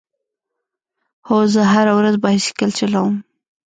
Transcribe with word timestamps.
هو، 1.27 1.39
زه 1.53 1.61
هره 1.73 1.93
ورځ 1.99 2.15
بایسکل 2.23 2.69
چلوم 2.79 3.13